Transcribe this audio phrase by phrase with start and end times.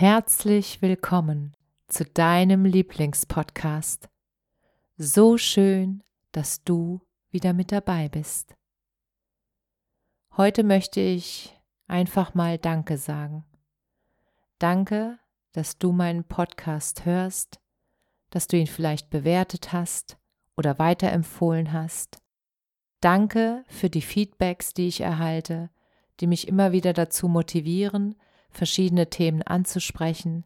[0.00, 1.54] Herzlich willkommen
[1.86, 4.08] zu deinem Lieblingspodcast.
[4.96, 8.56] So schön, dass du wieder mit dabei bist.
[10.38, 11.54] Heute möchte ich
[11.86, 13.44] einfach mal Danke sagen.
[14.58, 15.18] Danke,
[15.52, 17.60] dass du meinen Podcast hörst,
[18.30, 20.16] dass du ihn vielleicht bewertet hast
[20.56, 22.22] oder weiterempfohlen hast.
[23.02, 25.68] Danke für die Feedbacks, die ich erhalte,
[26.20, 28.16] die mich immer wieder dazu motivieren,
[28.50, 30.44] verschiedene Themen anzusprechen.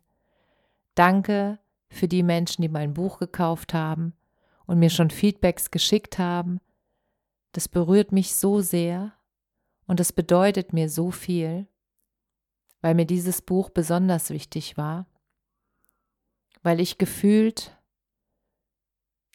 [0.94, 4.14] Danke für die Menschen, die mein Buch gekauft haben
[4.66, 6.60] und mir schon Feedbacks geschickt haben.
[7.52, 9.12] Das berührt mich so sehr
[9.86, 11.66] und es bedeutet mir so viel,
[12.80, 15.06] weil mir dieses Buch besonders wichtig war,
[16.62, 17.78] weil ich gefühlt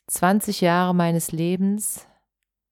[0.08, 2.08] 20 Jahre meines Lebens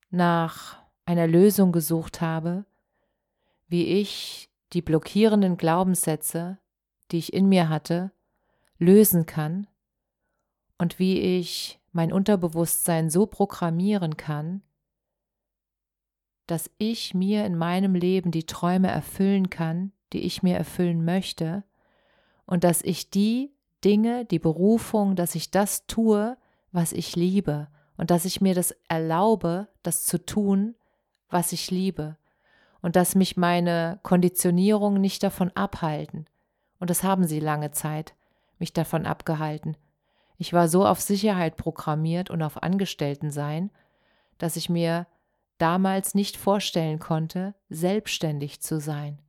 [0.10, 2.66] nach einer Lösung gesucht habe,
[3.68, 6.58] wie ich die blockierenden Glaubenssätze,
[7.12, 8.12] die ich in mir hatte,
[8.78, 9.68] lösen kann
[10.78, 14.62] und wie ich mein Unterbewusstsein so programmieren kann,
[16.46, 21.64] dass ich mir in meinem Leben die Träume erfüllen kann, die ich mir erfüllen möchte,
[22.46, 23.52] und dass ich die
[23.84, 26.38] Dinge, die Berufung, dass ich das tue,
[26.72, 27.68] was ich liebe,
[27.98, 30.76] und dass ich mir das erlaube, das zu tun,
[31.30, 32.18] was ich liebe,
[32.88, 36.26] und dass mich meine Konditionierungen nicht davon abhalten.
[36.80, 38.16] Und das haben sie lange Zeit,
[38.60, 39.76] mich davon abgehalten.
[40.38, 43.72] Ich war so auf Sicherheit programmiert und auf Angestelltensein,
[44.38, 45.06] dass ich mir
[45.58, 49.20] damals nicht vorstellen konnte, selbstständig zu sein.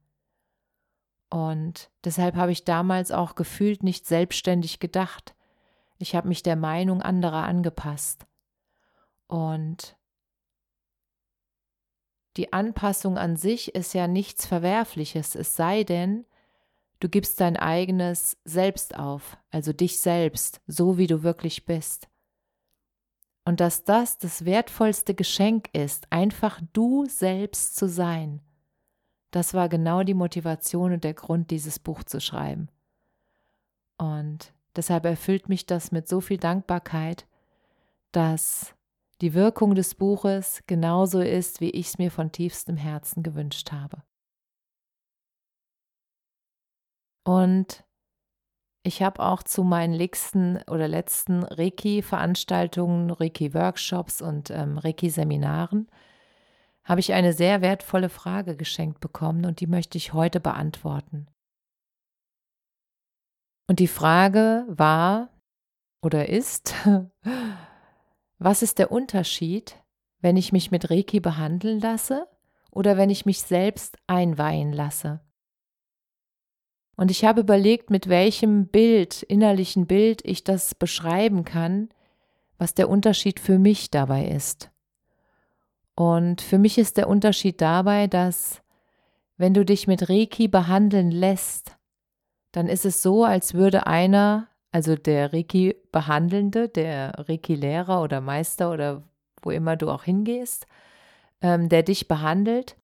[1.28, 5.34] Und deshalb habe ich damals auch gefühlt nicht selbstständig gedacht.
[5.98, 8.24] Ich habe mich der Meinung anderer angepasst.
[9.26, 9.96] Und
[12.36, 16.24] die Anpassung an sich ist ja nichts Verwerfliches, es sei denn,
[17.00, 22.08] du gibst dein eigenes Selbst auf, also dich selbst, so wie du wirklich bist
[23.48, 28.42] und dass das das wertvollste Geschenk ist, einfach du selbst zu sein.
[29.30, 32.68] Das war genau die Motivation und der Grund, dieses Buch zu schreiben.
[33.96, 37.26] Und deshalb erfüllt mich das mit so viel Dankbarkeit,
[38.12, 38.74] dass
[39.20, 44.02] die Wirkung des Buches genauso ist, wie ich es mir von tiefstem Herzen gewünscht habe.
[47.26, 47.84] Und
[48.84, 55.90] ich habe auch zu meinen letzten oder letzten Reiki-Veranstaltungen, Reiki-Workshops und ähm, Reiki-Seminaren
[56.84, 61.28] habe ich eine sehr wertvolle Frage geschenkt bekommen und die möchte ich heute beantworten.
[63.68, 65.28] Und die Frage war
[66.02, 66.74] oder ist,
[68.38, 69.76] was ist der Unterschied,
[70.20, 72.26] wenn ich mich mit Reiki behandeln lasse
[72.70, 75.20] oder wenn ich mich selbst einweihen lasse?
[76.96, 81.90] Und ich habe überlegt, mit welchem Bild, innerlichen Bild ich das beschreiben kann,
[82.58, 84.70] was der Unterschied für mich dabei ist.
[85.94, 88.62] Und für mich ist der Unterschied dabei, dass
[89.36, 91.76] wenn du dich mit Reiki behandeln lässt,
[92.50, 98.20] dann ist es so, als würde einer, also der Reiki Behandelnde, der Reiki Lehrer oder
[98.20, 99.02] Meister oder
[99.42, 100.66] wo immer du auch hingehst,
[101.40, 102.76] ähm, der dich behandelt,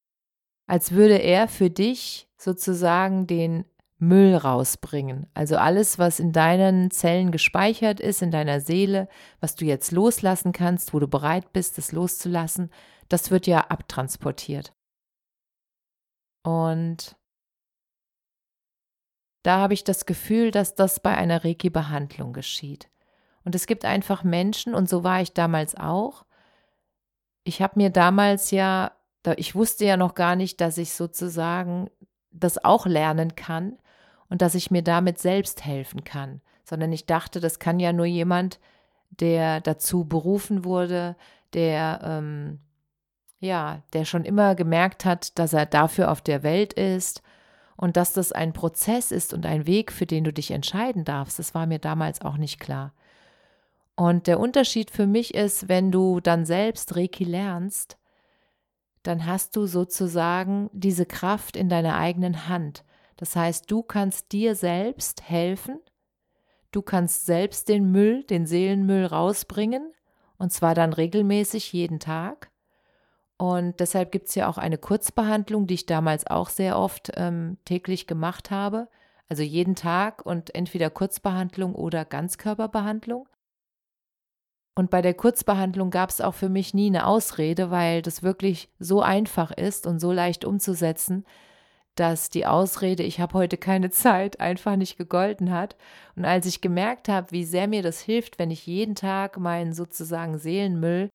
[0.66, 3.64] als würde er für dich sozusagen den
[3.98, 5.26] Müll rausbringen.
[5.34, 9.08] Also alles, was in deinen Zellen gespeichert ist, in deiner Seele,
[9.40, 12.70] was du jetzt loslassen kannst, wo du bereit bist, es loszulassen,
[13.08, 14.72] das wird ja abtransportiert.
[16.42, 17.16] Und
[19.44, 22.88] da habe ich das Gefühl, dass das bei einer Reiki-Behandlung geschieht.
[23.44, 26.24] Und es gibt einfach Menschen, und so war ich damals auch.
[27.44, 28.92] Ich habe mir damals ja,
[29.36, 31.90] ich wusste ja noch gar nicht, dass ich sozusagen
[32.30, 33.78] das auch lernen kann
[34.30, 38.06] und dass ich mir damit selbst helfen kann, sondern ich dachte, das kann ja nur
[38.06, 38.60] jemand,
[39.10, 41.16] der dazu berufen wurde,
[41.52, 42.60] der ähm,
[43.40, 47.22] ja, der schon immer gemerkt hat, dass er dafür auf der Welt ist
[47.76, 51.38] Und dass das ein Prozess ist und ein Weg, für den du dich entscheiden darfst,
[51.38, 52.92] das war mir damals auch nicht klar.
[53.96, 57.96] Und der Unterschied für mich ist, wenn du dann selbst Reiki lernst,
[59.02, 62.84] dann hast du sozusagen diese Kraft in deiner eigenen Hand.
[63.16, 65.78] Das heißt, du kannst dir selbst helfen,
[66.72, 69.92] du kannst selbst den Müll, den Seelenmüll rausbringen,
[70.38, 72.50] und zwar dann regelmäßig jeden Tag.
[73.44, 77.58] Und deshalb gibt es ja auch eine Kurzbehandlung, die ich damals auch sehr oft ähm,
[77.66, 78.88] täglich gemacht habe.
[79.28, 83.28] Also jeden Tag und entweder Kurzbehandlung oder Ganzkörperbehandlung.
[84.74, 88.70] Und bei der Kurzbehandlung gab es auch für mich nie eine Ausrede, weil das wirklich
[88.78, 91.26] so einfach ist und so leicht umzusetzen,
[91.96, 95.76] dass die Ausrede, ich habe heute keine Zeit, einfach nicht gegolten hat.
[96.16, 99.74] Und als ich gemerkt habe, wie sehr mir das hilft, wenn ich jeden Tag meinen
[99.74, 101.10] sozusagen Seelenmüll,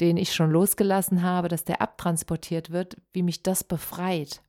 [0.00, 4.42] den ich schon losgelassen habe, dass der abtransportiert wird, wie mich das befreit.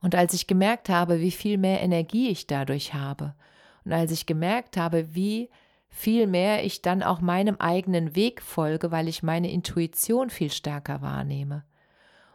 [0.00, 3.34] Und als ich gemerkt habe, wie viel mehr Energie ich dadurch habe,
[3.84, 5.48] und als ich gemerkt habe, wie
[5.88, 11.02] viel mehr ich dann auch meinem eigenen Weg folge, weil ich meine Intuition viel stärker
[11.02, 11.64] wahrnehme.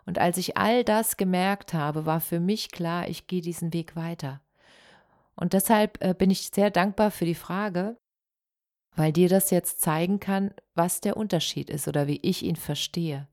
[0.05, 3.95] Und als ich all das gemerkt habe, war für mich klar, ich gehe diesen Weg
[3.95, 4.41] weiter.
[5.35, 7.97] Und deshalb äh, bin ich sehr dankbar für die Frage,
[8.95, 13.27] weil dir das jetzt zeigen kann, was der Unterschied ist oder wie ich ihn verstehe.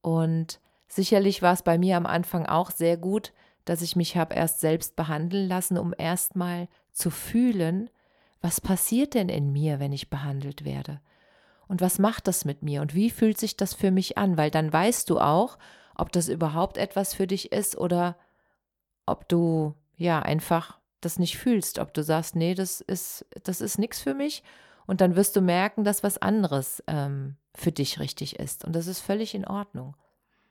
[0.00, 3.32] Und sicherlich war es bei mir am Anfang auch sehr gut,
[3.64, 7.90] dass ich mich habe erst selbst behandeln lassen, um erstmal zu fühlen,
[8.40, 11.00] was passiert denn in mir, wenn ich behandelt werde?
[11.68, 12.80] Und was macht das mit mir?
[12.80, 14.36] Und wie fühlt sich das für mich an?
[14.36, 15.58] Weil dann weißt du auch,
[15.96, 18.16] ob das überhaupt etwas für dich ist oder
[19.04, 23.78] ob du ja einfach das nicht fühlst, ob du sagst, nee, das ist, das ist
[23.78, 24.42] nichts für mich.
[24.86, 28.64] Und dann wirst du merken, dass was anderes ähm, für dich richtig ist.
[28.64, 29.96] Und das ist völlig in Ordnung.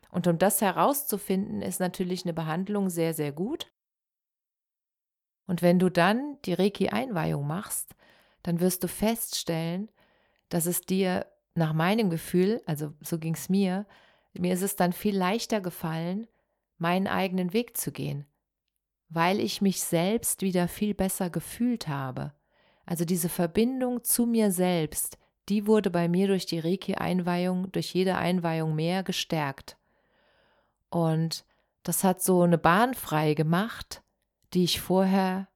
[0.09, 3.71] Und um das herauszufinden, ist natürlich eine Behandlung sehr, sehr gut.
[5.45, 7.95] Und wenn du dann die Reiki-Einweihung machst,
[8.41, 9.89] dann wirst du feststellen,
[10.49, 13.85] dass es dir nach meinem Gefühl, also so ging es mir,
[14.33, 16.27] mir ist es dann viel leichter gefallen,
[16.77, 18.25] meinen eigenen Weg zu gehen,
[19.09, 22.33] weil ich mich selbst wieder viel besser gefühlt habe.
[22.85, 25.17] Also diese Verbindung zu mir selbst,
[25.49, 29.77] die wurde bei mir durch die Reiki-Einweihung, durch jede Einweihung mehr gestärkt.
[30.89, 31.45] Und
[31.83, 34.01] das hat so eine Bahn frei gemacht,
[34.53, 35.47] die ich vorher,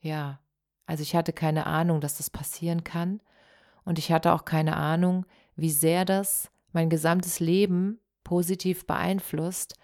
[0.00, 0.40] ja,
[0.86, 3.20] also ich hatte keine Ahnung, dass das passieren kann.
[3.84, 9.78] Und ich hatte auch keine Ahnung, wie sehr das mein gesamtes Leben positiv beeinflusst.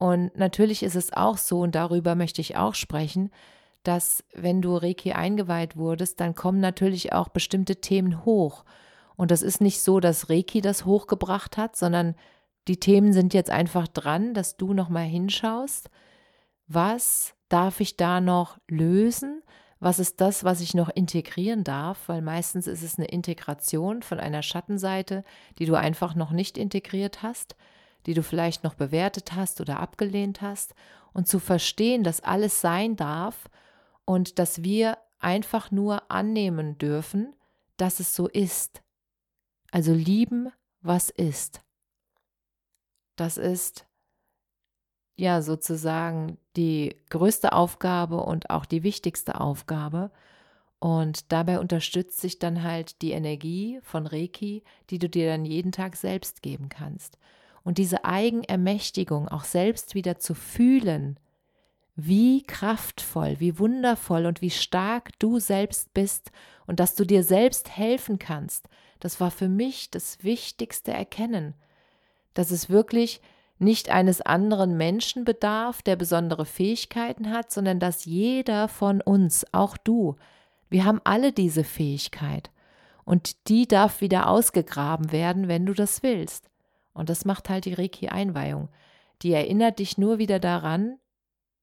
[0.00, 3.30] Und natürlich ist es auch so, und darüber möchte ich auch sprechen,
[3.82, 8.64] dass wenn du Reiki eingeweiht wurdest, dann kommen natürlich auch bestimmte Themen hoch.
[9.16, 12.14] Und das ist nicht so, dass Reiki das hochgebracht hat, sondern
[12.66, 15.90] die Themen sind jetzt einfach dran, dass du nochmal hinschaust,
[16.66, 19.42] was darf ich da noch lösen?
[19.80, 22.08] Was ist das, was ich noch integrieren darf?
[22.08, 25.24] Weil meistens ist es eine Integration von einer Schattenseite,
[25.58, 27.54] die du einfach noch nicht integriert hast,
[28.06, 30.74] die du vielleicht noch bewertet hast oder abgelehnt hast.
[31.12, 33.50] Und zu verstehen, dass alles sein darf
[34.04, 37.34] und dass wir einfach nur annehmen dürfen,
[37.76, 38.82] dass es so ist.
[39.70, 40.50] Also lieben,
[40.80, 41.60] was ist.
[43.16, 43.86] Das ist
[45.16, 50.10] ja sozusagen die größte Aufgabe und auch die wichtigste Aufgabe.
[50.78, 55.72] Und dabei unterstützt sich dann halt die Energie von Reiki, die du dir dann jeden
[55.72, 57.18] Tag selbst geben kannst.
[57.62, 61.18] Und diese Eigenermächtigung auch selbst wieder zu fühlen,
[61.96, 66.32] wie kraftvoll, wie wundervoll und wie stark du selbst bist
[66.66, 68.68] und dass du dir selbst helfen kannst,
[69.00, 71.54] das war für mich das wichtigste Erkennen,
[72.34, 73.20] dass es wirklich
[73.58, 79.76] nicht eines anderen Menschen bedarf, der besondere Fähigkeiten hat, sondern dass jeder von uns, auch
[79.76, 80.16] du,
[80.70, 82.50] wir haben alle diese Fähigkeit.
[83.04, 86.49] Und die darf wieder ausgegraben werden, wenn du das willst.
[86.92, 88.68] Und das macht halt die Reiki-Einweihung.
[89.22, 90.98] Die erinnert dich nur wieder daran,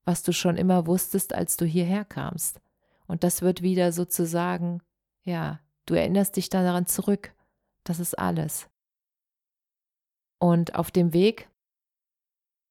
[0.04, 2.60] was du schon immer wusstest, als du hierher kamst.
[3.06, 4.80] Und das wird wieder sozusagen,
[5.24, 7.34] ja, du erinnerst dich daran zurück.
[7.84, 8.68] Das ist alles.
[10.38, 11.48] Und auf dem Weg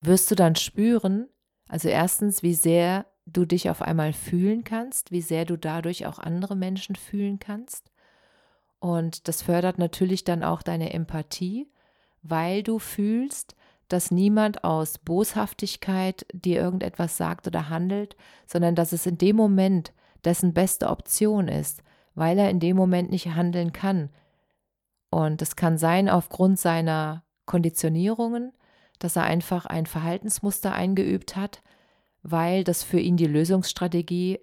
[0.01, 1.27] wirst du dann spüren,
[1.67, 6.17] also erstens, wie sehr du dich auf einmal fühlen kannst, wie sehr du dadurch auch
[6.17, 7.91] andere Menschen fühlen kannst.
[8.79, 11.69] Und das fördert natürlich dann auch deine Empathie,
[12.29, 13.55] weil du fühlst,
[13.87, 18.15] dass niemand aus Boshaftigkeit dir irgendetwas sagt oder handelt,
[18.45, 19.93] sondern dass es in dem Moment
[20.25, 21.83] dessen beste Option ist,
[22.15, 24.09] weil er in dem Moment nicht handeln kann.
[25.09, 28.51] Und es kann sein aufgrund seiner Konditionierungen,
[28.99, 31.61] dass er einfach ein Verhaltensmuster eingeübt hat,
[32.23, 34.39] weil das für ihn die Lösungsstrategie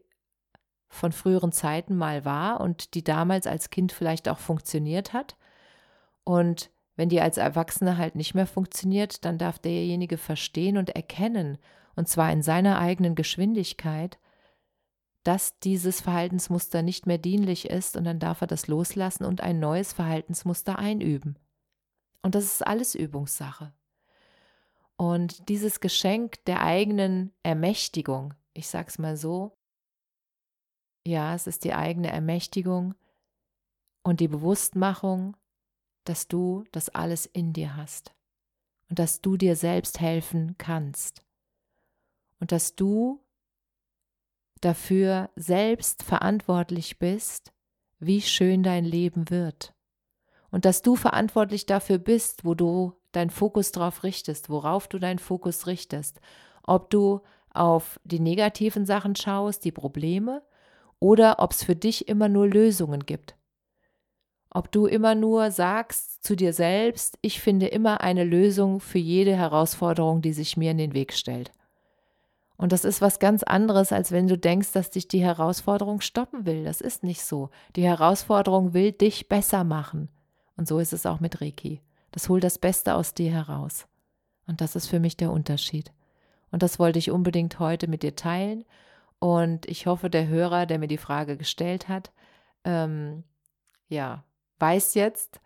[0.89, 5.37] von früheren Zeiten mal war und die damals als Kind vielleicht auch funktioniert hat.
[6.23, 11.59] Und wenn die als Erwachsene halt nicht mehr funktioniert, dann darf derjenige verstehen und erkennen,
[11.97, 14.19] und zwar in seiner eigenen Geschwindigkeit,
[15.23, 19.59] dass dieses Verhaltensmuster nicht mehr dienlich ist und dann darf er das loslassen und ein
[19.59, 21.39] neues Verhaltensmuster einüben.
[22.23, 23.73] Und das ist alles Übungssache.
[24.97, 29.57] Und dieses Geschenk der eigenen Ermächtigung, ich sag's mal so,
[31.07, 32.95] ja, es ist die eigene Ermächtigung
[34.03, 35.37] und die Bewusstmachung,
[36.05, 38.15] dass du das alles in dir hast
[38.89, 41.25] und dass du dir selbst helfen kannst
[42.41, 43.21] und dass du
[44.61, 47.53] dafür selbst verantwortlich bist,
[47.99, 49.75] wie schön dein Leben wird
[50.51, 55.19] und dass du verantwortlich dafür bist, wo du deinen Fokus drauf richtest, worauf du deinen
[55.19, 56.21] Fokus richtest,
[56.63, 57.21] ob du
[57.51, 60.43] auf die negativen Sachen schaust, die Probleme,
[61.01, 63.37] oder ob es für dich immer nur Lösungen gibt.
[64.57, 69.37] Ob du immer nur sagst zu dir selbst, ich finde immer eine Lösung für jede
[69.37, 71.53] Herausforderung, die sich mir in den Weg stellt.
[72.57, 76.47] Und das ist was ganz anderes, als wenn du denkst, dass dich die Herausforderung stoppen
[76.47, 76.63] will.
[76.63, 77.51] Das ist nicht so.
[77.75, 80.09] Die Herausforderung will dich besser machen.
[80.57, 81.81] Und so ist es auch mit Reiki.
[82.13, 83.89] Das holt das Beste aus dir heraus.
[84.47, 85.93] Und das ist für mich der Unterschied.
[86.53, 88.65] Und das wollte ich unbedingt heute mit dir teilen.
[89.19, 92.13] Und ich hoffe, der Hörer, der mir die Frage gestellt hat,
[92.63, 93.25] ähm,
[93.89, 94.23] ja,
[94.59, 95.41] weiß jetzt,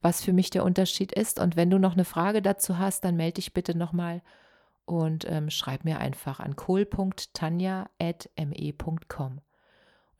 [0.00, 1.40] was für mich der Unterschied ist.
[1.40, 4.22] Und wenn du noch eine Frage dazu hast, dann melde dich bitte nochmal
[4.84, 9.40] und ähm, schreib mir einfach an kohl.tanja.me.com.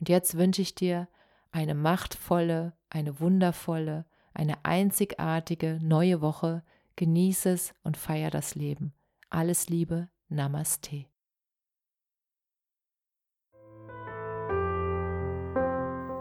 [0.00, 1.06] Und jetzt wünsche ich dir
[1.52, 6.62] eine machtvolle, eine wundervolle, eine einzigartige neue Woche.
[6.96, 8.92] Genieße es und feier das Leben.
[9.28, 11.06] Alles Liebe, Namaste.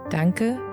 [0.10, 0.73] Danke,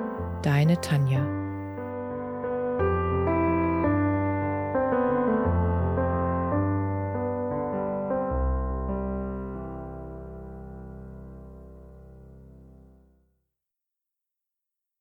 [0.41, 1.40] deine Tanja.